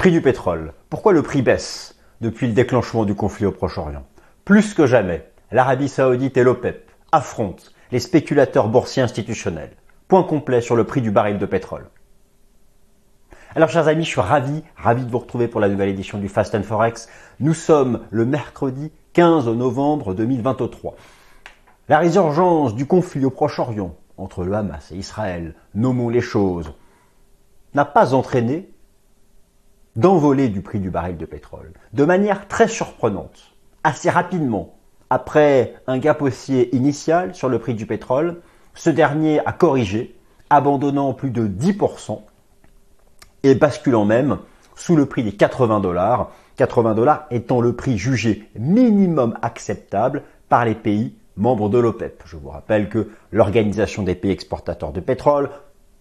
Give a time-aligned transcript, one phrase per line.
[0.00, 0.72] Prix du pétrole.
[0.88, 4.06] Pourquoi le prix baisse depuis le déclenchement du conflit au Proche-Orient?
[4.46, 9.76] Plus que jamais, l'Arabie saoudite et l'OPEP affrontent les spéculateurs boursiers institutionnels.
[10.08, 11.84] Point complet sur le prix du baril de pétrole.
[13.54, 16.30] Alors chers amis, je suis ravi, ravi de vous retrouver pour la nouvelle édition du
[16.30, 17.10] Fast and Forex.
[17.38, 20.94] Nous sommes le mercredi 15 novembre 2023.
[21.90, 26.72] La résurgence du conflit au Proche-Orient entre le Hamas et Israël, nommons les choses,
[27.74, 28.70] n'a pas entraîné
[29.96, 33.52] d'envolée du prix du baril de pétrole, de manière très surprenante,
[33.84, 34.74] assez rapidement,
[35.10, 38.40] après un gap haussier initial sur le prix du pétrole,
[38.74, 40.16] ce dernier a corrigé,
[40.48, 42.20] abandonnant plus de 10%
[43.42, 44.38] et basculant même
[44.76, 50.64] sous le prix des 80 dollars, 80 dollars étant le prix jugé minimum acceptable par
[50.64, 52.22] les pays membres de l'OPEP.
[52.26, 55.50] Je vous rappelle que l'Organisation des pays exportateurs de pétrole,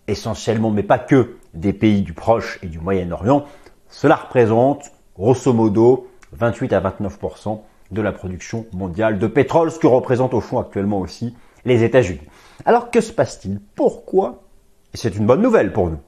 [0.07, 3.45] essentiellement mais pas que des pays du Proche et du Moyen-Orient,
[3.89, 7.59] cela représente grosso modo 28 à 29%
[7.91, 12.21] de la production mondiale de pétrole, ce que représente au fond actuellement aussi les États-Unis.
[12.65, 13.59] Alors que se passe-t-il?
[13.75, 14.43] Pourquoi
[14.93, 15.99] Et c'est une bonne nouvelle pour nous,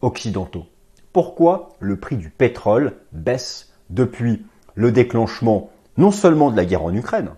[0.00, 0.66] occidentaux.
[1.12, 6.94] Pourquoi le prix du pétrole baisse depuis le déclenchement non seulement de la guerre en
[6.94, 7.30] Ukraine,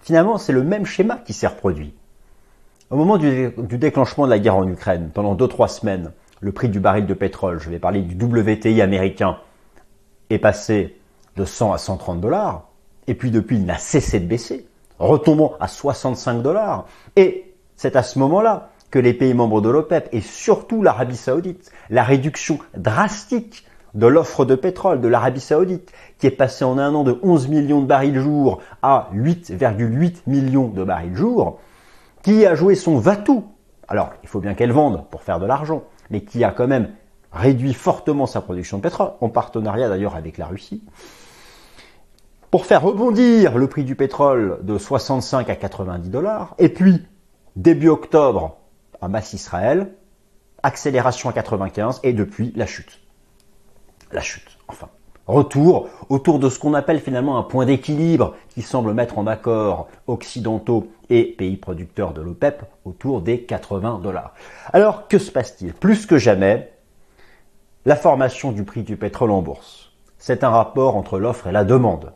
[0.00, 1.94] finalement c'est le même schéma qui s'est reproduit.
[2.90, 6.80] Au moment du, déclenchement de la guerre en Ukraine, pendant 2-3 semaines, le prix du
[6.80, 9.38] baril de pétrole, je vais parler du WTI américain,
[10.30, 10.98] est passé
[11.36, 12.68] de 100 à 130 dollars,
[13.06, 14.66] et puis depuis il n'a cessé de baisser,
[14.98, 16.86] retombant à 65 dollars.
[17.16, 21.70] Et c'est à ce moment-là que les pays membres de l'OPEP et surtout l'Arabie saoudite,
[21.90, 26.94] la réduction drastique de l'offre de pétrole de l'Arabie saoudite, qui est passée en un
[26.94, 31.58] an de 11 millions de barils jour à 8,8 millions de barils jour,
[32.22, 33.44] qui a joué son va-tout.
[33.88, 36.90] Alors, il faut bien qu'elle vende pour faire de l'argent, mais qui a quand même
[37.32, 40.82] réduit fortement sa production de pétrole, en partenariat d'ailleurs avec la Russie,
[42.50, 47.06] pour faire rebondir le prix du pétrole de 65 à 90 dollars, et puis
[47.56, 48.58] début octobre,
[49.06, 49.92] masse Israël,
[50.62, 53.00] accélération à 95, et depuis la chute.
[54.10, 54.88] La chute, enfin.
[55.28, 59.88] Retour autour de ce qu'on appelle finalement un point d'équilibre qui semble mettre en accord
[60.06, 64.32] occidentaux et pays producteurs de l'OPEP autour des 80 dollars.
[64.72, 65.74] Alors que se passe-t-il?
[65.74, 66.72] Plus que jamais,
[67.84, 69.92] la formation du prix du pétrole en bourse.
[70.16, 72.14] C'est un rapport entre l'offre et la demande.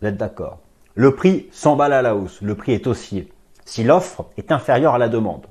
[0.00, 0.58] Vous êtes d'accord?
[0.96, 3.32] Le prix s'emballe à la hausse, le prix est haussier.
[3.64, 5.46] Si l'offre est inférieure à la demande.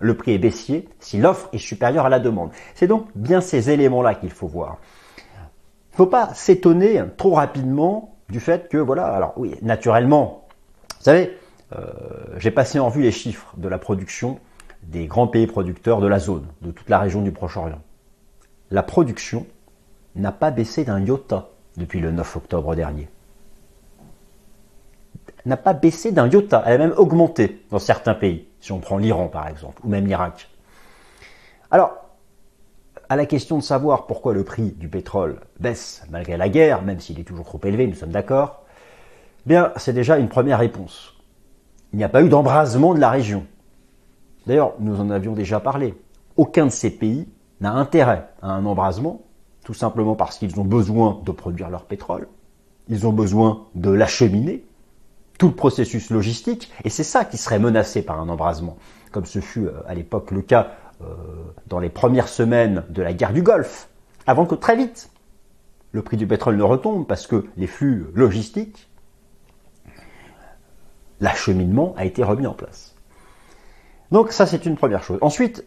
[0.00, 2.50] Le prix est baissier si l'offre est supérieure à la demande.
[2.74, 4.78] C'est donc bien ces éléments-là qu'il faut voir.
[6.00, 10.46] Ne faut pas s'étonner trop rapidement du fait que, voilà, alors oui, naturellement,
[10.96, 11.36] vous savez,
[11.76, 11.84] euh,
[12.38, 14.40] j'ai passé en vue les chiffres de la production
[14.82, 17.82] des grands pays producteurs de la zone, de toute la région du Proche-Orient.
[18.70, 19.46] La production
[20.16, 23.10] n'a pas baissé d'un iota depuis le 9 octobre dernier.
[25.44, 28.96] N'a pas baissé d'un iota, elle a même augmenté dans certains pays, si on prend
[28.96, 30.48] l'Iran par exemple, ou même l'Irak.
[31.70, 32.09] Alors,
[33.10, 37.00] à la question de savoir pourquoi le prix du pétrole baisse malgré la guerre, même
[37.00, 38.62] s'il est toujours trop élevé, nous sommes d'accord,
[39.46, 41.14] bien, c'est déjà une première réponse.
[41.92, 43.44] Il n'y a pas eu d'embrasement de la région.
[44.46, 45.96] D'ailleurs, nous en avions déjà parlé.
[46.36, 47.26] Aucun de ces pays
[47.60, 49.22] n'a intérêt à un embrasement,
[49.64, 52.28] tout simplement parce qu'ils ont besoin de produire leur pétrole,
[52.88, 54.64] ils ont besoin de l'acheminer,
[55.36, 58.76] tout le processus logistique, et c'est ça qui serait menacé par un embrasement,
[59.10, 60.68] comme ce fut euh, à l'époque le cas
[61.66, 63.88] dans les premières semaines de la guerre du Golfe,
[64.26, 65.10] avant que très vite
[65.92, 68.88] le prix du pétrole ne retombe parce que les flux logistiques,
[71.20, 72.94] l'acheminement a été remis en place.
[74.10, 75.18] Donc ça c'est une première chose.
[75.20, 75.64] Ensuite,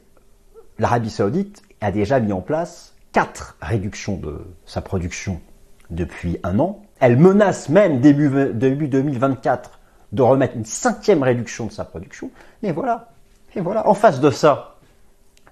[0.79, 5.41] l'Arabie saoudite a déjà mis en place quatre réductions de sa production
[5.89, 6.81] depuis un an.
[6.99, 9.79] Elle menace même début, début 2024
[10.13, 12.31] de remettre une cinquième réduction de sa production.
[12.61, 13.09] Et voilà.
[13.55, 13.88] Et voilà.
[13.88, 14.72] En face de ça,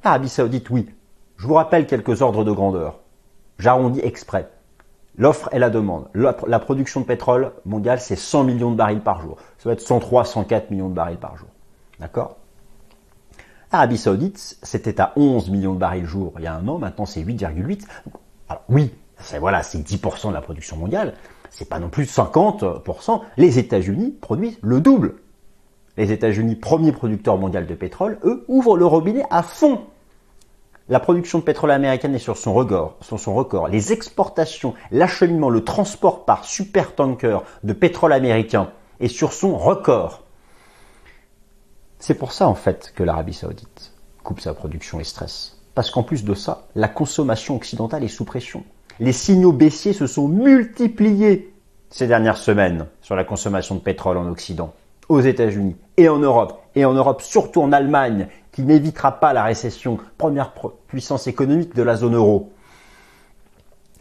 [0.03, 0.89] L'Arabie Saoudite, oui.
[1.37, 2.99] Je vous rappelle quelques ordres de grandeur.
[3.59, 4.49] J'arrondis exprès.
[5.17, 6.07] L'offre et la demande.
[6.15, 9.37] La, production de pétrole mondiale, c'est 100 millions de barils par jour.
[9.59, 11.49] Ça va être 103, 104 millions de barils par jour.
[11.99, 12.37] D'accord?
[13.71, 16.79] L'Arabie Saoudite, c'était à 11 millions de barils jour il y a un an.
[16.79, 17.85] Maintenant, c'est 8,8.
[18.49, 21.13] Alors oui, c'est voilà, c'est 10% de la production mondiale.
[21.51, 23.21] C'est pas non plus 50%.
[23.37, 25.15] Les États-Unis produisent le double.
[25.97, 29.81] Les États-Unis, premier producteur mondial de pétrole, eux, ouvrent le robinet à fond
[30.89, 32.97] la production de pétrole américaine est sur son record.
[33.69, 40.23] Les exportations, l'acheminement, le transport par supertanker de pétrole américain est sur son record.
[41.99, 43.93] C'est pour ça en fait que l'Arabie saoudite
[44.23, 45.57] coupe sa production et stresse.
[45.73, 48.63] Parce qu'en plus de ça, la consommation occidentale est sous pression.
[48.99, 51.53] Les signaux baissiers se sont multipliés
[51.89, 54.73] ces dernières semaines sur la consommation de pétrole en Occident,
[55.09, 59.43] aux États-Unis et en Europe, et en Europe surtout en Allemagne, qui n'évitera pas la
[59.43, 60.53] récession, première
[60.87, 62.51] puissance économique de la zone euro.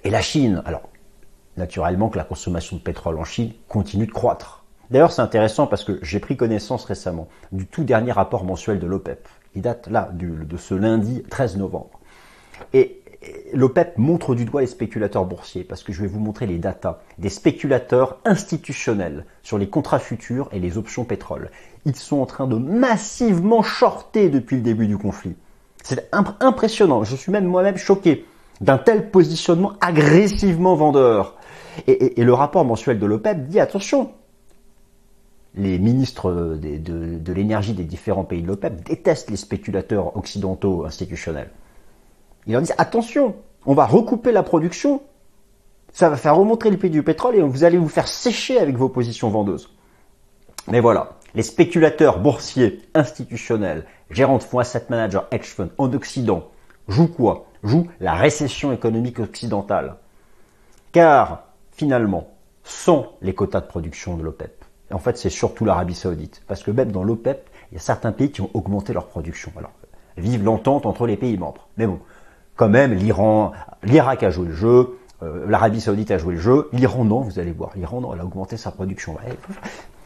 [0.05, 0.83] Et la Chine, alors
[1.57, 4.65] naturellement que la consommation de pétrole en Chine continue de croître.
[4.91, 8.87] D'ailleurs, c'est intéressant parce que j'ai pris connaissance récemment du tout dernier rapport mensuel de
[8.87, 9.29] l'OPEP.
[9.55, 12.01] Il date là de ce lundi 13 novembre.
[12.73, 13.00] Et
[13.53, 17.01] l'OPEP montre du doigt les spéculateurs boursiers parce que je vais vous montrer les datas
[17.19, 21.51] des spéculateurs institutionnels sur les contrats futurs et les options pétrole.
[21.85, 25.35] Ils sont en train de massivement shorter depuis le début du conflit.
[25.83, 27.05] C'est impressionnant.
[27.05, 28.25] Je suis même moi-même choqué
[28.61, 31.37] d'un tel positionnement agressivement vendeur.
[31.87, 34.13] Et, le rapport mensuel de l'OPEP dit attention,
[35.55, 41.51] les ministres de, l'énergie des différents pays de l'OPEP détestent les spéculateurs occidentaux institutionnels.
[42.47, 45.03] Ils leur disent attention, on va recouper la production,
[45.93, 48.77] ça va faire remonter le prix du pétrole et vous allez vous faire sécher avec
[48.77, 49.75] vos positions vendeuses.
[50.69, 56.49] Mais voilà, les spéculateurs boursiers, institutionnels, gérants de fonds asset managers, hedge funds en Occident
[56.89, 57.47] jouent quoi?
[57.63, 59.97] Jouent la récession économique occidentale.
[60.93, 62.29] Car finalement,
[62.65, 66.43] sans les quotas de production de l'OPEP, en fait, c'est surtout l'Arabie Saoudite.
[66.49, 69.53] Parce que même dans l'OPEP, il y a certains pays qui ont augmenté leur production.
[69.57, 69.71] Alors,
[70.17, 71.69] vive l'entente entre les pays membres.
[71.77, 72.01] Mais bon,
[72.61, 73.53] quand même, l'Iran,
[73.83, 77.39] l'Irak a joué le jeu, euh, l'Arabie Saoudite a joué le jeu, l'Iran non, vous
[77.39, 77.71] allez voir.
[77.75, 79.17] L'Iran, non, elle a augmenté sa production.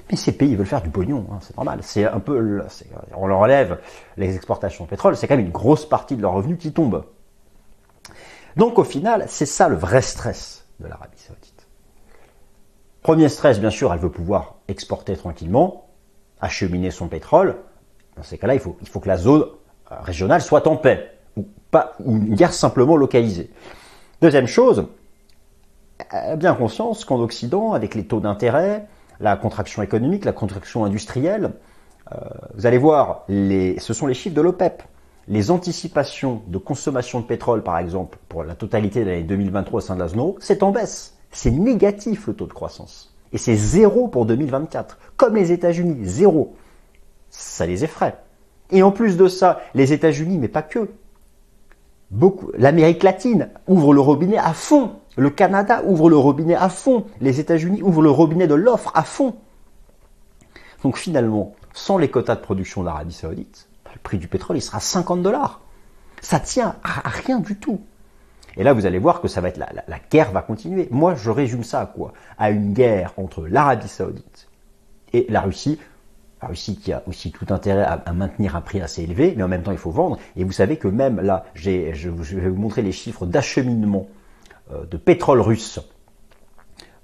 [0.08, 1.80] Mais ces pays veulent faire du pognon, hein, c'est normal.
[1.82, 2.62] C'est un peu,
[3.16, 3.80] on leur enlève
[4.16, 7.04] les exportations de pétrole, c'est quand même une grosse partie de leurs revenus qui tombe.
[8.56, 11.66] Donc au final, c'est ça le vrai stress de l'Arabie Saoudite.
[13.02, 15.88] Premier stress, bien sûr, elle veut pouvoir exporter tranquillement,
[16.40, 17.56] acheminer son pétrole.
[18.16, 19.42] Dans ces cas-là, il faut, il faut que la zone
[19.90, 21.13] euh, régionale soit en paix,
[21.75, 23.50] pas, ou une guerre simplement localisée.
[24.23, 24.87] Deuxième chose,
[26.11, 28.87] a bien conscience qu'en Occident, avec les taux d'intérêt,
[29.21, 31.53] la contraction économique, la contraction industrielle,
[32.12, 32.17] euh,
[32.55, 34.82] vous allez voir, ce sont les chiffres de l'OPEP.
[35.26, 39.81] Les anticipations de consommation de pétrole, par exemple, pour la totalité de l'année 2023 au
[39.81, 43.15] sein de la zone c'est en baisse c'est négatif le taux de croissance.
[43.32, 44.99] Et c'est zéro pour 2024.
[45.17, 46.55] Comme les États-Unis, zéro.
[47.31, 48.17] Ça les effraie.
[48.71, 50.88] Et en plus de ça, les États-Unis, mais pas que.
[52.56, 54.93] L'Amérique latine ouvre le robinet à fond.
[55.16, 57.06] Le Canada ouvre le robinet à fond.
[57.20, 59.34] Les États-Unis ouvrent le robinet de l'offre à fond.
[60.82, 64.81] Donc finalement, sans les quotas de production de l'Arabie Saoudite, le prix du pétrole, sera
[64.81, 65.61] 50 dollars.
[66.20, 67.81] Ça tient à rien du tout.
[68.56, 70.88] Et là, vous allez voir que ça va être la, la, guerre va continuer.
[70.90, 72.12] Moi, je résume ça à quoi?
[72.38, 74.49] À une guerre entre l'Arabie Saoudite
[75.12, 75.78] et la Russie.
[76.44, 79.49] La Russie qui a aussi tout intérêt à, maintenir un prix assez élevé, mais en
[79.49, 80.19] même temps, il faut vendre.
[80.37, 84.08] Et vous savez que même là, je, vais vous montrer les chiffres d'acheminement
[84.70, 85.81] euh, de pétrole russe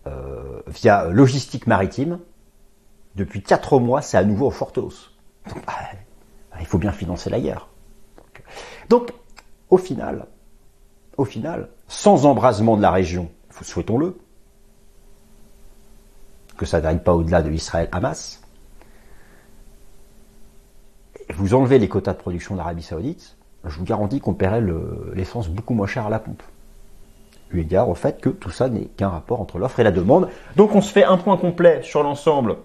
[0.06, 2.18] euh, via logistique maritime.
[3.16, 4.92] Depuis quatre mois, c'est à nouveau au fortos.
[5.46, 5.72] Bah,
[6.60, 7.68] il faut bien financer la guerre.
[8.90, 9.10] donc
[9.70, 10.26] au final,
[11.16, 13.30] au final, sans embrasement de la région,
[13.62, 14.18] souhaitons-le,
[16.58, 18.42] que ça n'aille pas au-delà de Israël-Hamas,
[21.36, 24.62] vous enlevez les quotas de production d'Arabie Saoudite, je vous garantis qu'on paierait
[25.14, 26.42] l'essence beaucoup moins cher à la pompe.
[27.52, 30.28] Eu égard au fait que tout ça n'est qu'un rapport entre l'offre et la demande.
[30.56, 32.56] Donc on se fait un point complet sur l'ensemble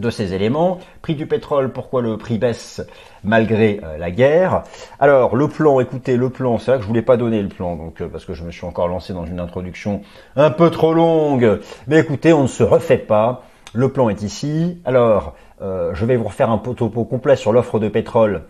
[0.00, 0.78] de ces éléments.
[1.02, 2.82] Prix du pétrole, pourquoi le prix baisse
[3.24, 4.62] malgré euh, la guerre?
[4.98, 7.76] Alors le plan, écoutez, le plan, c'est vrai que je voulais pas donner le plan,
[7.76, 10.02] donc euh, parce que je me suis encore lancé dans une introduction
[10.34, 11.60] un peu trop longue.
[11.86, 13.44] Mais écoutez, on ne se refait pas.
[13.74, 14.80] Le plan est ici.
[14.86, 18.42] Alors, euh, je vais vous refaire un topo complet sur l'offre de pétrole.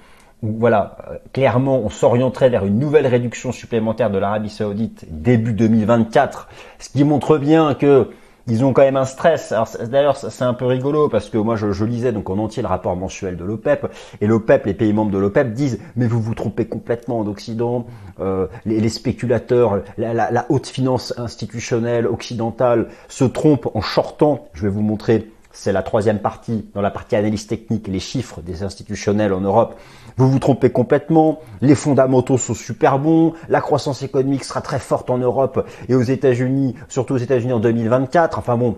[0.42, 0.96] Où, voilà,
[1.32, 6.48] clairement, on s'orienterait vers une nouvelle réduction supplémentaire de l'Arabie Saoudite début 2024,
[6.78, 8.10] ce qui montre bien que
[8.48, 9.52] ils ont quand même un stress.
[9.52, 12.68] Alors d'ailleurs, c'est un peu rigolo parce que moi, je, lisais donc en entier le
[12.68, 13.86] rapport mensuel de l'OPEP
[14.20, 17.86] et l'OPEP, les pays membres de l'OPEP disent mais vous vous trompez complètement en Occident.
[18.20, 24.48] Euh, les, spéculateurs, la, haute finance institutionnelle occidentale se trompent en shortant.
[24.52, 25.30] Je vais vous montrer.
[25.58, 29.75] C'est la troisième partie, dans la partie analyse technique, les chiffres des institutionnels en Europe.
[30.18, 31.40] Vous vous trompez complètement.
[31.62, 33.32] Les fondamentaux sont super bons.
[33.48, 37.60] La croissance économique sera très forte en Europe et aux États-Unis, surtout aux États-Unis en
[37.60, 38.38] 2024.
[38.38, 38.76] Enfin bon,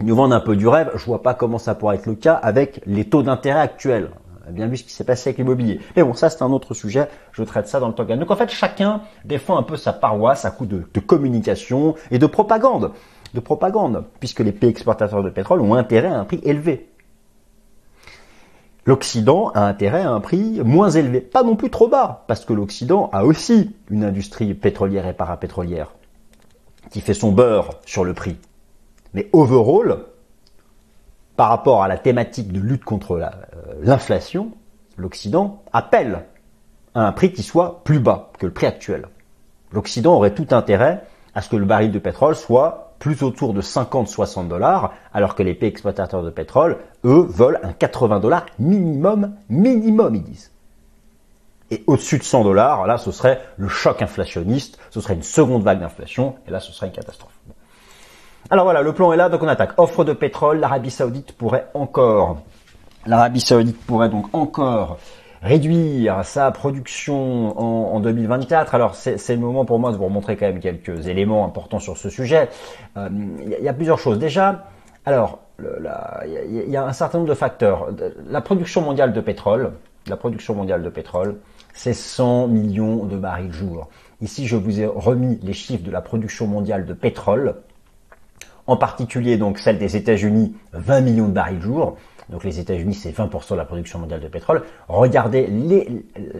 [0.00, 0.90] nous vendent un peu du rêve.
[0.94, 4.08] Je vois pas comment ça pourrait être le cas avec les taux d'intérêt actuels.
[4.48, 5.80] Bien vu ce qui s'est passé avec l'immobilier.
[5.96, 7.08] Mais bon, ça c'est un autre sujet.
[7.32, 8.04] Je traite ça dans le temps.
[8.04, 12.26] Donc en fait, chacun défend un peu sa paroisse à coup de communication et de
[12.26, 12.92] propagande.
[13.34, 16.88] De propagande, puisque les pays exportateurs de pétrole ont intérêt à un prix élevé.
[18.86, 22.52] l'Occident a intérêt à un prix moins élevé, pas non plus trop bas, parce que
[22.52, 25.92] l'Occident a aussi une industrie pétrolière et parapétrolière
[26.90, 28.36] qui fait son beurre sur le prix.
[29.12, 30.04] Mais overall,
[31.36, 33.28] par rapport à la thématique de lutte contre euh,
[33.82, 34.52] l'inflation,
[34.96, 36.24] l'Occident appelle
[36.94, 39.08] à un prix qui soit plus bas que le prix actuel.
[39.72, 41.04] L'Occident aurait tout intérêt
[41.34, 45.42] à ce que le baril de pétrole soit plus autour de 50-60 dollars, alors que
[45.42, 50.52] les pays exploitateurs de pétrole, eux, veulent un 80 dollars minimum, minimum, ils disent.
[51.70, 55.62] Et au-dessus de 100 dollars, là, ce serait le choc inflationniste, ce serait une seconde
[55.62, 57.32] vague d'inflation, et là, ce serait une catastrophe.
[58.50, 59.72] Alors voilà, le plan est là, donc on attaque.
[59.76, 62.42] Offre de pétrole, l'Arabie Saoudite pourrait encore,
[63.04, 64.98] l'Arabie Saoudite pourrait donc encore
[65.42, 68.74] réduire sa production en, 2024.
[68.74, 71.96] Alors c'est le moment pour moi de vous remontrer quand même quelques éléments importants sur
[71.96, 72.48] ce sujet.
[72.96, 73.08] Euh,
[73.42, 74.18] il y, a plusieurs choses.
[74.18, 74.64] Déjà,
[75.04, 77.88] alors il y a un certain nombre de facteurs.
[78.28, 79.72] La production mondiale de pétrole,
[80.06, 81.36] la production mondiale de pétrole,
[81.74, 83.88] c'est 100 millions de barils jour.
[84.22, 87.56] Ici, je vous ai remis les chiffres de la production mondiale de pétrole,
[88.66, 91.96] en particulier donc celle des États-Unis, 20 millions de barils jour.
[92.28, 94.64] Donc les États-Unis, c'est 20% de la production mondiale de pétrole.
[94.88, 95.48] Regardez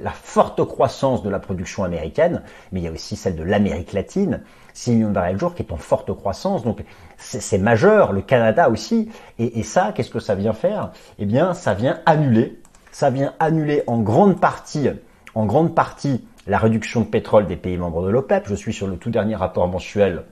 [0.02, 3.93] la forte croissance de la production américaine, mais il y a aussi celle de l'Amérique
[3.93, 4.43] latine,
[4.75, 6.64] 6 millions de barils jour qui est en forte croissance.
[6.64, 6.83] Donc
[7.19, 9.11] c'est majeur, le Canada aussi.
[9.38, 10.90] Et, et ça, qu'est-ce que ça vient faire?
[11.19, 14.88] Eh bien, ça vient annuler, ça vient annuler en grande partie,
[15.35, 18.45] en grande partie la réduction de pétrole des pays membres de l'OPEP.
[18.47, 20.25] Je suis sur le tout dernier rapport mensuel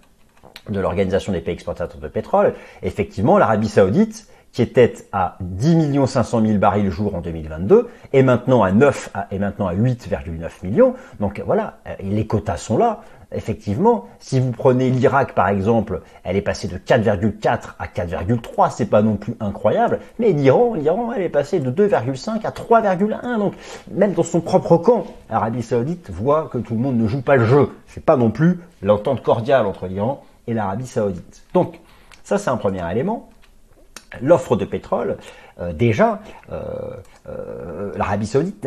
[0.69, 2.55] de l'Organisation des pays exportateurs de pétrole.
[2.83, 8.63] Effectivement, l'Arabie saoudite, qui était à 10 500 000 barils jour en 2022, et maintenant
[8.63, 10.95] à 9 et maintenant à 8,9 millions.
[11.19, 13.01] Donc voilà, euh, les quotas sont là.
[13.33, 18.87] Effectivement, si vous prenez l'Irak par exemple, elle est passée de 4,4 à 4,3, c'est
[18.87, 23.39] pas non plus incroyable, mais l'Iran, l'Iran, elle est passée de 2,5 à 3,1.
[23.39, 23.55] Donc
[23.91, 27.35] même dans son propre camp, l'Arabie Saoudite voit que tout le monde ne joue pas
[27.35, 27.71] le jeu.
[27.89, 31.43] C'est pas non plus l'entente cordiale entre l'Iran et l'Arabie Saoudite.
[31.55, 31.81] Donc
[32.23, 33.29] ça c'est un premier élément
[34.21, 35.17] l'offre de pétrole,
[35.61, 36.21] euh, déjà,
[36.53, 36.63] euh,
[37.29, 38.67] euh, l'Arabie Saoudite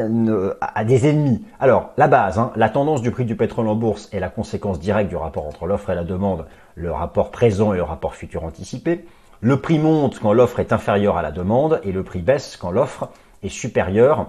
[0.61, 1.43] a, des ennemis.
[1.59, 4.79] Alors, la base, hein, la tendance du prix du pétrole en bourse est la conséquence
[4.79, 8.45] directe du rapport entre l'offre et la demande, le rapport présent et le rapport futur
[8.45, 9.05] anticipé.
[9.41, 12.71] Le prix monte quand l'offre est inférieure à la demande et le prix baisse quand
[12.71, 13.09] l'offre
[13.43, 14.27] est supérieure,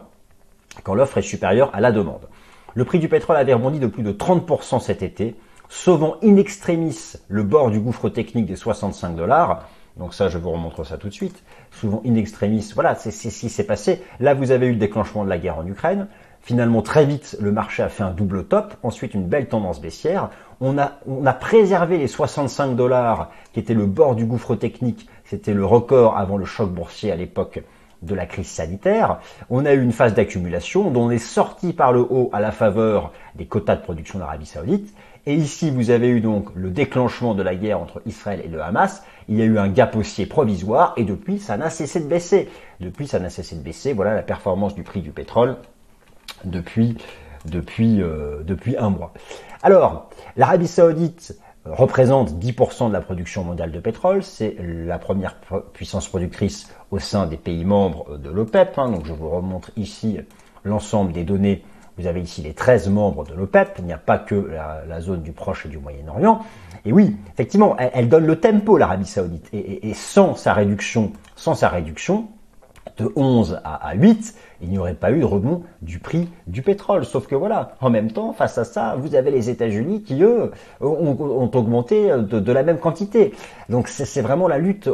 [0.83, 2.29] quand l'offre est supérieure à la demande.
[2.75, 5.37] Le prix du pétrole avait rebondi de plus de 30% cet été,
[5.69, 9.65] sauvant in extremis le bord du gouffre technique des 65 dollars,
[9.97, 11.43] donc ça, je vous remontre ça tout de suite.
[11.73, 14.03] Souvent in extremis, voilà, c'est ce qui s'est passé.
[14.21, 16.07] Là, vous avez eu le déclenchement de la guerre en Ukraine.
[16.41, 18.75] Finalement, très vite, le marché a fait un double top.
[18.83, 20.31] Ensuite, une belle tendance baissière.
[20.61, 25.09] On a, on a préservé les 65 dollars, qui étaient le bord du gouffre technique.
[25.25, 27.63] C'était le record avant le choc boursier à l'époque
[28.03, 29.19] de la crise sanitaire.
[29.51, 32.53] On a eu une phase d'accumulation dont on est sorti par le haut à la
[32.53, 34.95] faveur des quotas de production d'Arabie Saoudite.
[35.29, 38.63] Et ici, vous avez eu donc le déclenchement de la guerre entre Israël et le
[38.63, 39.03] Hamas.
[39.29, 42.49] Il y a eu un gap haussier provisoire et depuis, ça n'a cessé de baisser.
[42.81, 43.93] Depuis, ça n'a cessé de baisser.
[43.93, 45.57] Voilà la performance du prix du pétrole
[46.47, 46.97] depuis,
[47.45, 48.43] depuis, euh,
[48.79, 49.13] un mois.
[49.63, 50.09] Alors,
[50.39, 54.23] l'Arabie Saoudite représente 10% de la production mondiale de pétrole.
[54.23, 55.37] C'est la première
[55.75, 58.79] puissance productrice au sein des pays membres de l'OPEP.
[58.79, 58.93] Hein.
[58.93, 60.21] Donc, je vous remontre ici
[60.65, 61.65] l'ensemble des données
[61.99, 64.51] vous avez ici les 13 membres de l'OPEP, il n'y a pas que
[64.89, 66.41] la, zone du Proche et du Moyen-Orient.
[66.85, 69.49] Et oui, effectivement, elle, donne le tempo, l'Arabie Saoudite.
[69.53, 71.13] Et, sans sa réduction,
[72.97, 77.05] de 11 à, 8, il n'y aurait pas eu de rebond du prix du pétrole.
[77.05, 80.53] Sauf que voilà, en même temps, face à ça, vous avez les États-Unis qui, eux,
[80.81, 83.35] ont, augmenté de, la même quantité.
[83.69, 84.89] Donc c'est c'est vraiment la lutte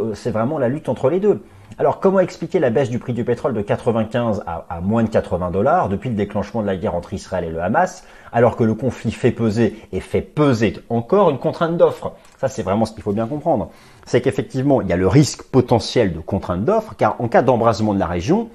[0.89, 1.43] entre les deux.
[1.77, 5.51] Alors, comment expliquer la baisse du prix du pétrole de 95 à, moins de 80
[5.51, 8.75] dollars depuis le déclenchement de la guerre entre Israël et le Hamas, alors que le
[8.75, 13.03] conflit fait peser et fait peser encore une contrainte d'offre Ça, c'est vraiment ce qu'il
[13.03, 13.71] faut bien comprendre.
[14.07, 17.93] C'est qu'effectivement, il y a le risque potentiel de contrainte d'offre, car en cas d'embrasement
[17.93, 18.51] de la région,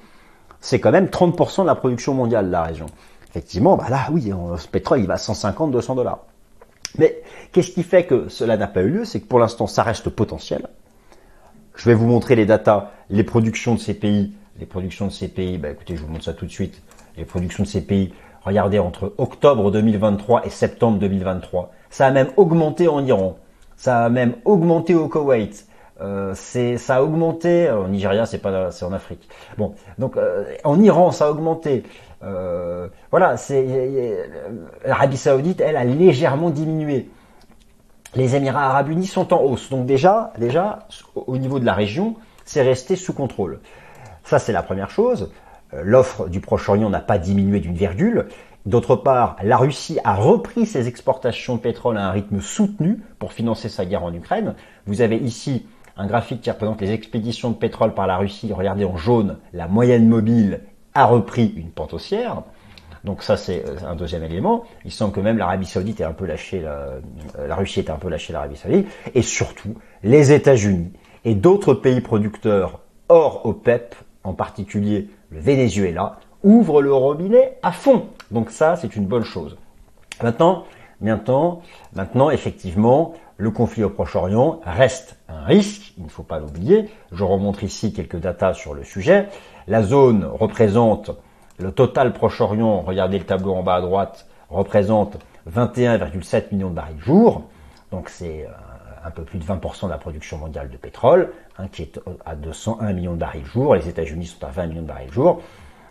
[0.60, 2.86] c'est quand même 30% de la production mondiale de la région.
[3.28, 6.20] Effectivement, bah là, oui, ce pétrole, il va à 150, 200 dollars.
[6.96, 7.22] Mais
[7.52, 9.04] qu'est-ce qui fait que cela n'a pas eu lieu?
[9.04, 10.66] C'est que pour l'instant, ça reste potentiel.
[11.80, 14.34] Je vais vous montrer les datas, les productions de ces pays.
[14.58, 16.82] Les productions de ces pays, bah écoutez, je vous montre ça tout de suite.
[17.16, 18.12] Les productions de ces pays,
[18.44, 23.38] regardez, entre octobre 2023 et septembre 2023, ça a même augmenté en Iran.
[23.76, 25.66] Ça a même augmenté au Koweït.
[26.02, 27.70] Euh, ça a augmenté.
[27.70, 29.26] En Nigeria, c'est pas, c'est en Afrique.
[29.56, 31.84] Bon, donc euh, en Iran, ça a augmenté.
[32.22, 34.28] Euh, voilà, c'est
[34.84, 37.08] l'Arabie Saoudite, elle a légèrement diminué
[38.14, 39.70] les Émirats arabes unis sont en hausse.
[39.70, 40.80] Donc déjà, déjà,
[41.14, 43.60] au niveau de la région, c'est resté sous contrôle.
[44.24, 45.32] Ça, c'est la première chose.
[45.74, 48.26] euh, l'offre du Proche-Orient n'a pas diminué d'une virgule.
[48.66, 53.32] D'autre part, la Russie a repris ses exportations de pétrole à un rythme soutenu pour
[53.32, 54.54] financer sa guerre en Ukraine.
[54.86, 58.52] Vous avez ici un graphique qui représente les expéditions de pétrole par la Russie.
[58.52, 60.60] Regardez en jaune, la moyenne mobile
[60.94, 62.42] a repris une pente haussière.
[63.04, 64.64] Donc ça c'est euh, un deuxième élément.
[64.84, 67.00] Il semble que même l'Arabie Saoudite est un peu lâché, la, euh,
[67.46, 70.92] la Russie est un peu lâché l'Arabie Saoudite, et surtout les États-Unis
[71.24, 78.06] et d'autres pays producteurs hors OPEP, en particulier le Venezuela, ouvrent le robinet à fond.
[78.30, 79.56] Donc ça c'est une bonne chose.
[80.22, 80.64] Maintenant,
[81.00, 81.62] maintenant,
[81.94, 86.90] maintenant effectivement, le conflit au Proche-Orient reste un risque, il ne faut pas l'oublier.
[87.10, 89.28] Je remontre ici quelques datas sur le sujet.
[89.66, 91.12] La zone représente
[91.60, 95.18] le total Proche-Orient, regardez le tableau en bas à droite, représente
[95.50, 97.44] 21,7 millions de barils jour.
[97.90, 98.50] Donc c'est euh,
[99.04, 102.34] un peu plus de 20% de la production mondiale de pétrole, hein, qui est à
[102.34, 103.74] 201 millions de barils jour.
[103.74, 105.42] Les États-Unis sont à 20 millions de barils jour.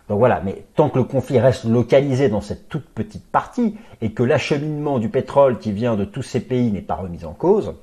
[0.08, 4.12] Donc voilà, mais tant que le conflit reste localisé dans cette toute petite partie et
[4.12, 7.74] que l'acheminement du pétrole qui vient de tous ces pays n'est pas remis en cause,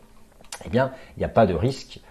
[0.66, 2.02] eh bien, il n'y a pas de risque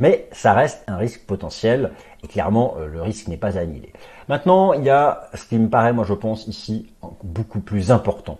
[0.00, 1.92] Mais ça reste un risque potentiel
[2.22, 3.92] et clairement, euh, le risque n'est pas annihilé.
[4.28, 6.92] Maintenant, il y a ce qui me paraît, moi je pense ici,
[7.22, 8.38] beaucoup plus important.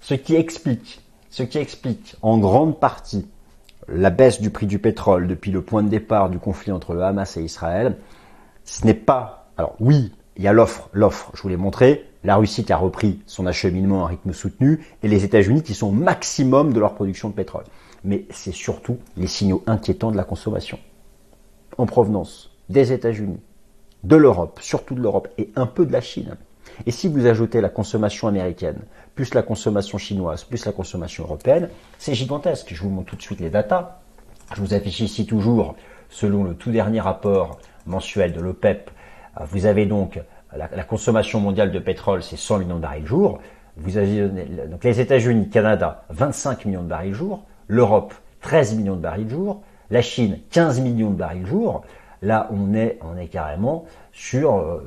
[0.00, 3.26] Ce qui explique, ce qui explique en grande partie
[3.88, 7.02] la baisse du prix du pétrole depuis le point de départ du conflit entre le
[7.02, 7.96] Hamas et Israël,
[8.64, 12.36] ce n'est pas, alors oui, il y a l'offre, l'offre, je vous l'ai montré, la
[12.36, 15.92] Russie qui a repris son acheminement à rythme soutenu et les États-Unis qui sont au
[15.92, 17.64] maximum de leur production de pétrole.
[18.04, 20.78] Mais c'est surtout les signaux inquiétants de la consommation
[21.78, 23.40] en provenance des États-Unis,
[24.04, 26.36] de l'Europe, surtout de l'Europe, et un peu de la Chine.
[26.86, 28.78] Et si vous ajoutez la consommation américaine,
[29.14, 31.68] plus la consommation chinoise, plus la consommation européenne,
[31.98, 32.72] c'est gigantesque.
[32.74, 34.00] Je vous montre tout de suite les datas.
[34.54, 35.76] Je vous affiche ici toujours,
[36.10, 38.90] selon le tout dernier rapport mensuel de l'OPEP,
[39.40, 40.20] euh, vous avez donc
[40.56, 43.40] la, consommation mondiale de pétrole, c'est 100 millions de barils jour.
[43.76, 44.28] Vous avez
[44.68, 47.44] donc les États-Unis, Canada, 25 millions de barils jour.
[47.68, 49.62] L'Europe, 13 millions de barils jour.
[49.90, 51.82] La Chine, 15 millions de barils jour.
[52.22, 54.80] Là, on est, on est carrément sur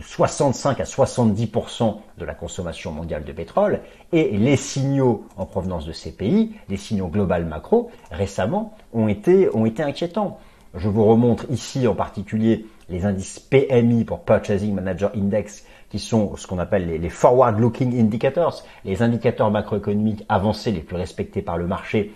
[0.00, 3.80] 65 euh, à 70% de la consommation mondiale de pétrole.
[4.12, 9.48] Et les signaux en provenance de ces pays, les signaux global macro, récemment, ont été,
[9.56, 10.38] ont été inquiétants.
[10.76, 16.36] Je vous remontre ici en particulier les indices PMI pour Purchasing Manager Index, qui sont
[16.36, 21.66] ce qu'on appelle les, forward-looking indicators, les indicateurs macroéconomiques avancés les plus respectés par le
[21.66, 22.12] marché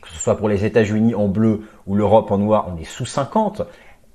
[0.00, 3.06] que ce soit pour les États-Unis en bleu ou l'Europe en noir, on est sous
[3.06, 3.62] 50.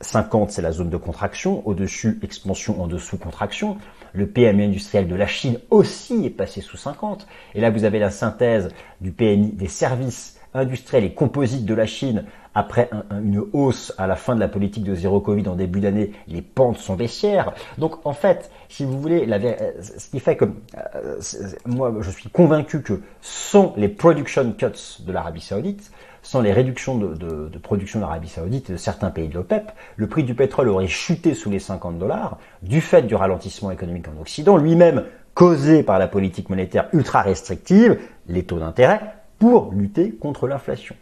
[0.02, 1.66] 50, c'est la zone de contraction.
[1.68, 3.78] Au-dessus, expansion, en dessous, contraction.
[4.14, 7.28] Le PMI industriel de la Chine aussi est passé sous 50.
[7.54, 8.70] Et là, vous avez la synthèse
[9.02, 14.16] du PMI des services industriels et composites de la Chine après une hausse à la
[14.16, 17.54] fin de la politique de zéro Covid en début d'année, les pentes sont baissières.
[17.78, 21.20] Donc en fait, si vous voulez, euh, ce qui fait que euh,
[21.66, 25.92] moi je suis convaincu que sans les production cuts de l'Arabie Saoudite,
[26.24, 29.36] sans les réductions de, de, de production de l'Arabie Saoudite et de certains pays de
[29.36, 33.70] l'OPEP, le prix du pétrole aurait chuté sous les 50 dollars du fait du ralentissement
[33.70, 39.02] économique en Occident, lui-même causé par la politique monétaire ultra restrictive, les taux d'intérêt,
[39.40, 40.96] pour lutter contre l'inflation.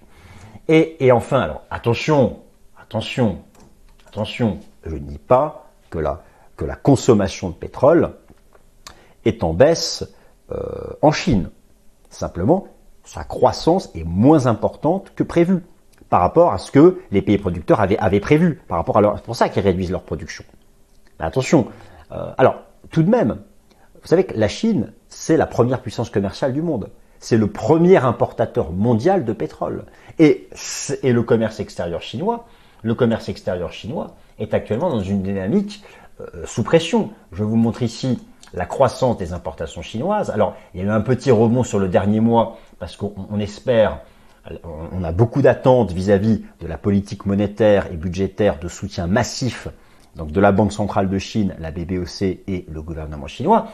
[0.68, 2.40] Et, enfin, alors attention,
[2.82, 3.40] attention,
[4.08, 6.22] attention, je ne dis pas que la,
[6.82, 8.14] consommation de pétrole
[9.26, 10.06] est en baisse
[10.52, 11.50] euh, en Chine.
[12.10, 12.68] Simplement,
[13.04, 15.64] sa croissance est moins importante que prévu
[16.10, 19.18] par rapport à ce que les pays producteurs avaient, avaient prévu, par rapport à leur,
[19.18, 20.46] c'est pour ça qu'ils réduisent leur production.
[21.20, 21.68] Mais attention,
[22.12, 23.40] euh, alors tout de même,
[24.02, 26.90] vous savez que la Chine, c'est la première puissance commerciale du monde
[27.24, 29.86] c'est le premier importateur mondial de pétrole.
[30.20, 30.50] Et,
[31.04, 32.46] et, le commerce extérieur chinois,
[32.82, 35.84] le commerce extérieur chinois est actuellement dans une dynamique
[36.20, 37.12] euh, sous pression.
[37.32, 38.22] Je vous montre ici
[38.54, 40.32] la croissance des importations chinoises.
[40.32, 44.02] Alors, il y a eu un petit rebond sur le dernier mois parce qu'on espère,
[44.92, 49.70] on a beaucoup d'attentes vis-à-vis de la politique monétaire et budgétaire de soutien massif
[50.18, 53.70] donc de la Banque centrale de Chine, la BBOC et le gouvernement chinois.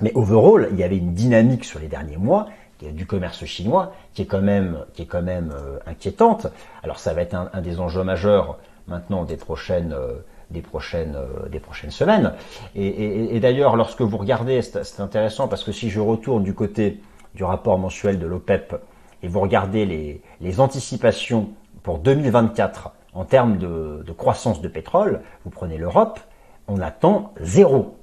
[0.00, 2.48] Mais overall, il y avait une dynamique sur les derniers mois
[2.80, 6.46] du commerce chinois qui est quand même qui est quand même euh, inquiétante.
[6.82, 10.14] Alors ça va être un, des enjeux majeurs maintenant des prochaines euh,
[10.50, 12.32] des prochaines euh, des prochaines semaines.
[12.74, 17.00] Et, d'ailleurs, lorsque vous regardez, c'est intéressant parce que si je retourne du côté
[17.34, 18.74] du rapport mensuel de l'OPEP
[19.22, 21.50] et vous regardez les, les anticipations
[21.82, 26.20] pour 2024 en termes de, de croissance de pétrole, vous prenez l'Europe,
[26.68, 27.96] on attend zéro.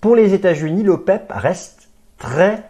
[0.00, 2.62] Pour les États-Unis, l'OPEP reste très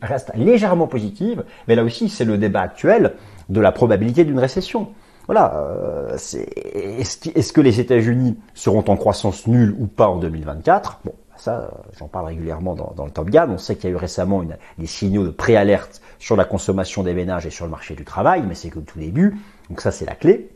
[0.00, 3.14] reste légèrement positive, mais là aussi c'est le débat actuel
[3.48, 4.88] de la probabilité d'une récession.
[5.26, 5.66] voilà,
[6.14, 12.06] est-ce que les États-Unis seront en croissance nulle ou pas en 2024 Bon, ça, j'en
[12.06, 13.50] parle régulièrement dans, le Top Gun.
[13.50, 14.44] On sait qu'il y a eu récemment
[14.78, 18.44] des signaux de préalerte sur la consommation des ménages et sur le marché du travail,
[18.46, 19.36] mais c'est que le tout début.
[19.68, 20.50] Donc ça, c'est la clé.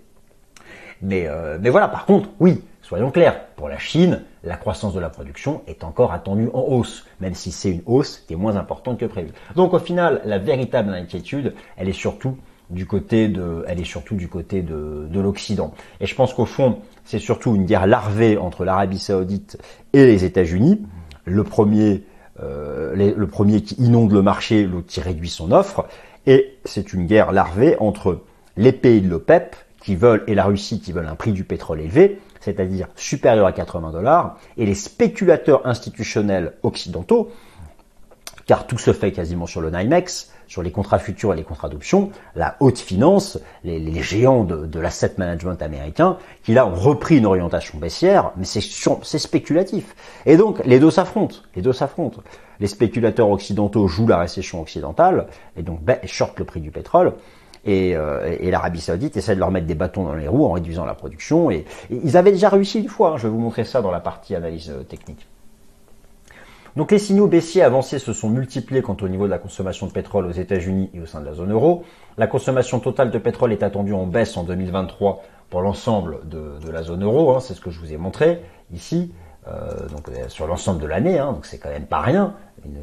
[1.03, 5.01] Mais, euh, mais voilà, par contre, oui, soyons clairs, pour la Chine, la croissance de
[5.01, 8.55] la production est encore attendue en hausse, même si c'est une hausse qui est moins
[8.55, 9.31] importante que prévu.
[9.57, 12.37] Donc au final, la véritable inquiétude, elle est surtout
[12.71, 15.75] du côté de, elle est surtout du côté de, de l'Occident.
[16.01, 19.59] Et je pense qu'au fond, c'est surtout une guerre larvée entre l'Arabie Saoudite
[19.93, 20.81] et les États-Unis.
[21.25, 22.05] Le premier,
[22.41, 25.87] euh, le premier qui inonde le marché, l'autre qui réduit son offre.
[26.27, 28.21] Et c'est une guerre larvée entre
[28.57, 31.81] les pays de l'OPEP qui veulent et la Russie qui veulent un prix du pétrole
[31.81, 37.33] élevé, c'est-à-dire supérieur à 80 dollars, et les spéculateurs institutionnels occidentaux,
[38.47, 41.69] car tout se fait quasiment sur le NYMEX, sur les contrats futurs et les contrats
[41.69, 47.27] d'option, la haute finance, les, géants de, l'asset management américain, qui là ont repris une
[47.27, 49.97] orientation baissière, mais c'est spéculatif.
[50.25, 52.23] Et donc les deux s'affrontent, les deux s'affrontent.
[52.61, 57.15] Les spéculateurs occidentaux jouent la récession occidentale, et donc ben, short le prix du pétrole,
[57.69, 60.85] euh, et, l'Arabie Saoudite essaie de leur mettre des bâtons dans les roues en réduisant
[60.85, 61.51] la production.
[61.51, 63.11] Et, ils avaient déjà réussi une fois.
[63.11, 63.17] Hein.
[63.17, 65.27] je vais vous montrer ça dans la partie analyse euh, technique.
[66.77, 69.93] Donc les signaux baissiers avancés se sont multipliés quant au niveau de la consommation de
[69.93, 71.85] pétrole aux États-Unis et au sein de la zone euro.
[72.19, 76.83] La consommation totale de pétrole est attendue en baisse en 2023 pour l'ensemble de, la
[76.83, 77.35] zone euro.
[77.35, 77.41] Hein.
[77.41, 78.43] c'est ce que je vous ai montré
[78.75, 79.11] ici.
[79.49, 82.35] Euh, donc sur l'ensemble de l'année, hein, donc c'est quand même pas rien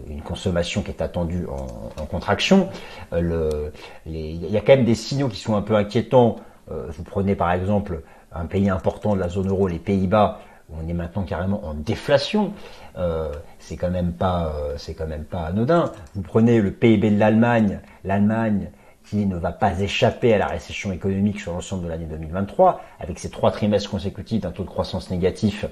[0.07, 2.69] une, consommation qui est attendue en, contraction.
[3.13, 3.69] Euh,
[4.05, 6.37] il y a quand même des signaux qui sont un peu inquiétants.
[6.71, 10.75] Euh, vous prenez par exemple un pays important de la zone euro, les Pays-Bas, où
[10.81, 12.53] on est maintenant carrément en déflation.
[12.97, 15.91] Euh, c'est quand même pas, c'est quand même pas anodin.
[16.15, 18.69] Vous prenez le PIB de l'Allemagne, l'Allemagne
[19.05, 23.19] qui ne va pas échapper à la récession économique sur l'ensemble de l'année 2023, avec
[23.19, 25.65] ses trois trimestres consécutifs d'un taux de croissance négatif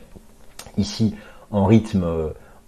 [0.78, 1.16] ici
[1.52, 2.04] en rythme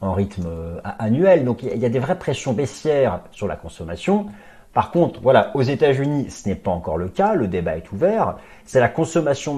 [0.06, 1.46] euh, annuel.
[1.46, 4.28] Donc il y a des vraies pressions baissières sur la consommation.
[4.74, 8.38] Par contre, voilà, aux États-Unis, ce n'est pas encore le cas, le débat est ouvert.
[8.66, 9.56] C'est la consommation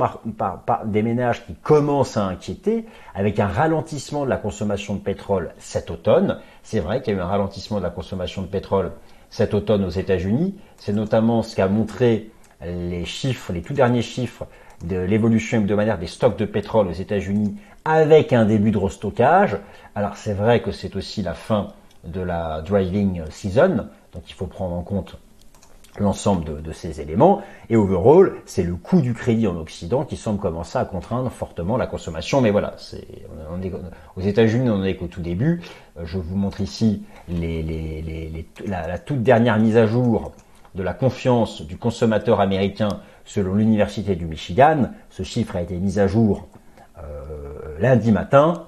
[0.86, 5.90] des ménages qui commence à inquiéter, avec un ralentissement de la consommation de pétrole cet
[5.90, 6.40] automne.
[6.64, 8.92] C'est vrai qu'il y a eu un ralentissement de la consommation de pétrole
[9.30, 10.56] cet automne aux États-Unis.
[10.76, 12.32] C'est notamment ce qu'a montré
[12.62, 14.46] les chiffres, les tout derniers chiffres
[14.86, 17.56] de l'évolution hebdomadaire des stocks de pétrole aux États-Unis
[17.86, 19.58] avec un début de restockage.
[19.94, 21.70] Alors c'est vrai que c'est aussi la fin
[22.04, 25.18] de la driving season, donc il faut prendre en compte
[26.00, 27.42] l'ensemble de, ces éléments.
[27.70, 31.78] Et overall, c'est le coût du crédit en Occident qui semble commencer à contraindre fortement
[31.78, 32.42] la consommation.
[32.42, 33.08] Mais voilà, c'est,
[34.16, 35.62] aux États-Unis, on en est qu'au tout début.
[35.98, 40.34] Euh, je vous montre ici la toute dernière mise à jour
[40.76, 42.90] de la confiance du consommateur américain
[43.24, 44.90] selon l'Université du Michigan.
[45.10, 46.50] Ce chiffre a été mis à jour
[47.80, 48.68] lundi matin.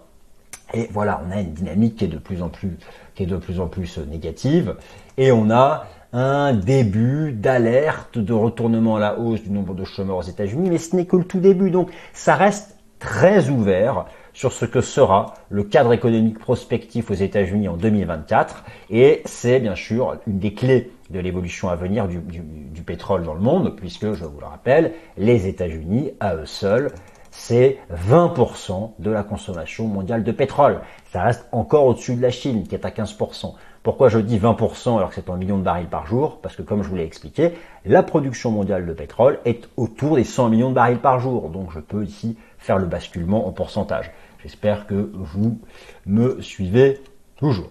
[0.73, 2.77] Et voilà, on a une dynamique qui est de plus en plus,
[3.15, 4.75] qui est de plus en plus négative.
[5.17, 10.17] Et on a un début d'alerte de retournement à la hausse du nombre de chômeurs
[10.17, 11.71] aux États-Unis, mais ce n'est que le tout début.
[11.71, 17.67] Donc ça reste très ouvert sur ce que sera le cadre économique prospectif aux États-Unis
[17.67, 18.63] en 2024.
[18.89, 23.33] Et c'est bien sûr une des clés de l'évolution à venir du, du, pétrole dans
[23.33, 26.91] le monde, puisque, je vous le rappelle, les États-Unis, à eux seuls,
[27.37, 27.77] c'est
[28.09, 30.81] 20% de la consommation mondiale de pétrole.
[31.13, 33.53] Ça reste encore au-dessus de la Chine, qui est à 15%.
[33.83, 36.39] Pourquoi je dis 20% alors que c'est un million de barils par jour?
[36.41, 37.53] Parce que comme je vous l'ai expliqué,
[37.85, 41.49] la production mondiale de pétrole est autour des 100 millions de barils par jour.
[41.49, 44.11] Donc je peux ici faire le basculement en pourcentage.
[44.41, 45.59] J'espère que vous
[46.07, 47.01] me suivez
[47.37, 47.69] toujours.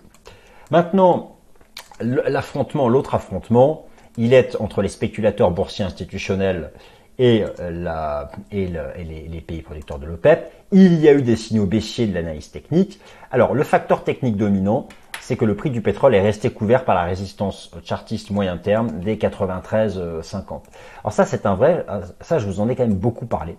[0.70, 1.37] Maintenant,
[2.00, 6.70] l'affrontement, l'autre affrontement, il est entre les spéculateurs boursiers institutionnels
[7.18, 10.52] et, euh, les, pays producteurs de l'OPEP.
[10.72, 13.00] Il y a eu des signaux baissiers de l'analyse technique.
[13.31, 14.88] Alors, le facteur technique dominant,
[15.20, 19.00] c'est que le prix du pétrole est resté couvert par la résistance chartiste moyen terme
[19.00, 20.61] des 93,50.
[21.02, 21.85] Alors ça, c'est un vrai,
[22.20, 23.57] ça, je vous en ai quand même beaucoup parlé.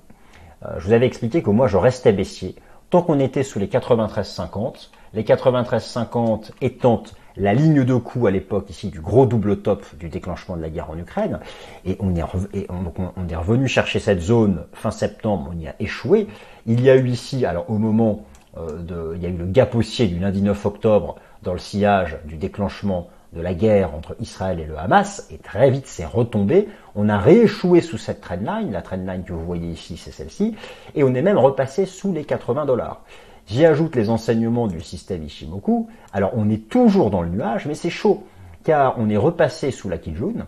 [0.65, 2.55] Euh, je vous avais expliqué que moi, je restais baissier
[2.89, 4.89] tant qu'on était sous les 93,50.
[5.13, 7.03] Les 93,50 étant
[7.37, 10.69] la ligne de coup à l'époque ici du gros double top du déclenchement de la
[10.69, 11.39] guerre en Ukraine.
[11.85, 12.23] Et on est,
[12.69, 16.27] on, est revenu chercher cette zone fin septembre, on y a échoué.
[16.65, 18.25] Il y a eu ici, alors au moment
[18.57, 21.59] euh, de, il y a eu le gap haussier du lundi 9 octobre dans le
[21.59, 26.05] sillage du déclenchement de la guerre entre Israël et le Hamas, et très vite c'est
[26.05, 26.69] retombé.
[26.95, 30.55] On a rééchoué sous cette trendline, la trendline que vous voyez ici, c'est celle-ci,
[30.95, 33.01] et on est même repassé sous les 80 dollars.
[33.47, 35.87] J'y ajoute les enseignements du système Ishimoku.
[36.13, 38.23] Alors on est toujours dans le nuage, mais c'est chaud,
[38.63, 40.45] car on est repassé sous la Kijun.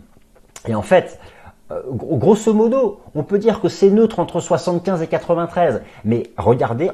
[0.67, 1.19] Et en fait,
[1.71, 5.81] euh, grosso modo, on peut dire que c'est neutre entre 75 et 93.
[6.03, 6.91] Mais regardez,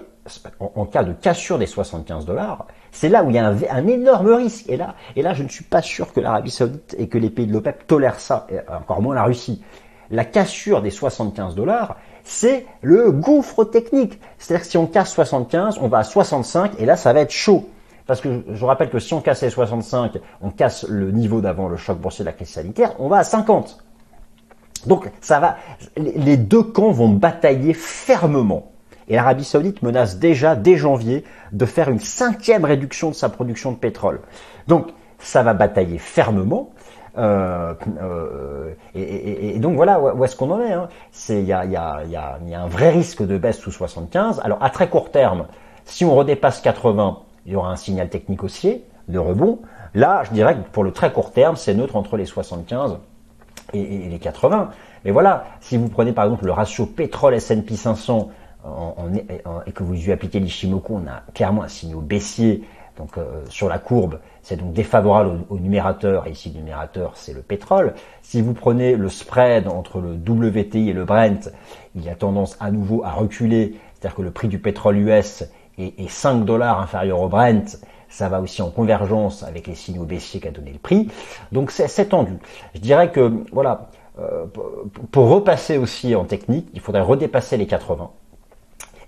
[0.59, 4.33] en, cas de cassure des 75 dollars, c'est là où il y a un, énorme
[4.33, 4.69] risque.
[4.69, 7.29] Et là, et là, je ne suis pas sûr que l'Arabie Saoudite et que les
[7.31, 9.63] pays de l'OPEP tolèrent ça, et encore moins la Russie.
[10.11, 14.19] La cassure des 75 dollars, c'est le gouffre technique.
[14.37, 17.31] C'est-à-dire que si on casse 75, on va à 65 et là, ça va être
[17.31, 17.69] chaud.
[18.07, 21.67] Parce que je vous rappelle que si on cassait 65, on casse le niveau d'avant
[21.67, 23.83] le choc boursier de la crise sanitaire, on va à 50.
[24.85, 25.57] Donc ça va,
[25.97, 28.71] les deux camps vont batailler fermement.
[29.07, 33.71] Et l'Arabie Saoudite menace déjà dès janvier de faire une cinquième réduction de sa production
[33.71, 34.21] de pétrole.
[34.67, 34.87] Donc
[35.19, 36.71] ça va batailler fermement.
[37.17, 40.75] Euh, euh, et, donc voilà où est-ce qu'on en est.
[41.29, 41.99] Il y a,
[42.55, 44.41] un vrai risque de baisse sous 75.
[44.43, 45.45] Alors à très court terme,
[45.85, 49.59] si on redépasse 80, il y aura un signal technique haussier de rebond.
[49.93, 52.97] Là, je dirais que pour le très court terme, c'est neutre entre les 75
[53.73, 54.71] et, les 80.
[55.05, 58.29] Mais voilà, si vous prenez par exemple le ratio pétrole S&P 500
[59.67, 62.63] et que vous lui appliquez l'Ishimoku, on a clairement un signal baissier
[62.97, 67.33] donc euh, sur la courbe, c'est donc défavorable au, numérateur, et ici le numérateur c'est
[67.33, 67.93] le pétrole.
[68.21, 71.49] Si vous prenez le spread entre le WTI et le Brent,
[71.95, 75.43] il a tendance à nouveau à reculer, c'est-à-dire que le prix du pétrole US
[75.77, 77.77] est, est 5 dollars inférieur au Brent,
[78.09, 81.09] ça va aussi en convergence avec les signaux baissiers qu'a donné le prix.
[81.51, 82.37] Donc c'est tendu.
[82.73, 84.45] Je dirais que voilà, euh,
[85.11, 88.09] pour repasser aussi en technique, il faudrait redépasser les 80.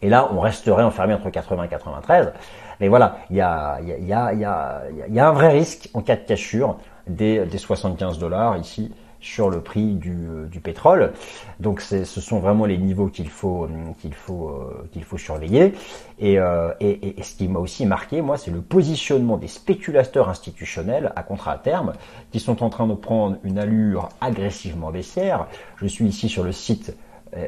[0.02, 2.34] Et là, on resterait enfermé entre 80 et 93.
[2.80, 6.02] Mais voilà, il y a, y, a, y, a, y a un vrai risque en
[6.02, 11.14] cas de cassure des, des 75 dollars ici sur le prix du, euh, du pétrole.
[11.60, 15.74] Donc ce sont vraiment les niveaux qu'il faut euh, qu'il faut euh, qu'il faut surveiller.
[16.20, 16.38] Et,
[16.80, 21.22] et, et, ce qui m'a aussi marqué, moi, c'est le positionnement des spéculateurs institutionnels à
[21.22, 21.94] contrat à terme
[22.32, 25.48] qui sont en train de prendre une allure agressivement baissière.
[25.76, 26.96] Je suis ici sur le site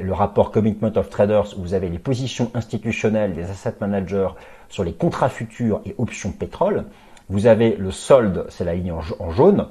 [0.04, 4.28] le rapport Commitment of Traders où vous avez les positions institutionnelles des asset managers
[4.70, 6.86] sur les contrats futurs et options pétrole.
[7.30, 9.68] Vous avez le solde, c'est la ligne en jaune,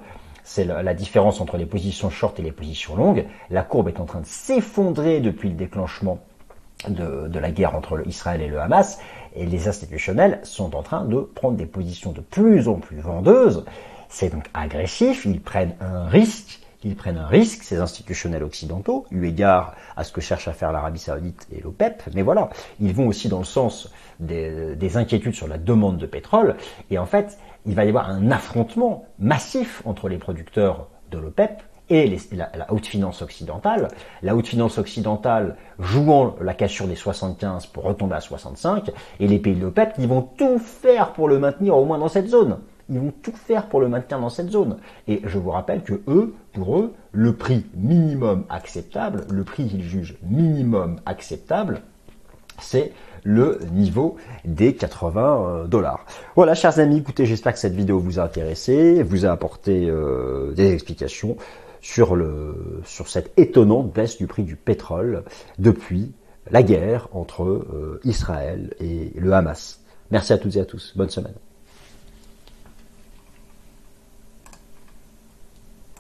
[0.49, 3.27] c'est la, différence entre les positions short et les positions longues.
[3.51, 6.21] La courbe est en train de s'effondrer depuis le déclenchement
[6.89, 8.99] de, la guerre entre Israël et le Hamas,
[9.37, 13.67] et les institutionnels sont en train de prendre des positions de plus en plus vendeuses.
[14.09, 19.27] C'est donc agressif, ils prennent un risque, ils prennent un risque, ces institutionnels occidentaux, eu
[19.27, 23.09] égard à ce que cherche à faire l'Arabie Saoudite et l'OPEP, mais voilà, ils vont
[23.09, 26.57] aussi dans le sens des, des inquiétudes sur la demande de pétrole,
[26.91, 31.63] et en fait, il va y avoir un affrontement massif entre les producteurs de l'OPEP
[31.91, 33.89] et la, haute finance occidentale.
[34.23, 39.39] La haute finance occidentale jouant la cassure des 75 pour retomber à 65, et les
[39.39, 42.59] pays de l'OPEP qui vont tout faire pour le maintenir au moins dans cette zone.
[42.89, 44.79] Ils vont tout faire pour le maintenir dans cette zone.
[45.07, 49.83] Et je vous rappelle que eux, pour eux, le prix minimum acceptable, le prix qu'ils
[49.83, 51.83] jugent minimum acceptable,
[52.61, 52.93] c'est
[53.25, 56.07] le niveau des 80 euh, dollars.
[56.37, 60.53] Voilà, chers amis, écoutez, j'espère que cette vidéo vous a intéressé, vous a apporté euh,
[60.53, 61.37] des explications
[61.81, 65.25] sur, le, sur cette étonnante baisse du prix du pétrole
[65.59, 66.13] depuis
[66.51, 69.81] la guerre entre euh, Israël et le Hamas.
[70.11, 70.95] Merci à toutes et à tous.
[70.97, 71.35] Bonne semaine.